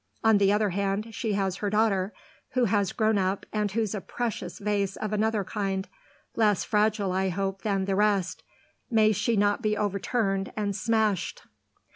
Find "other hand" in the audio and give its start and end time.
0.51-1.13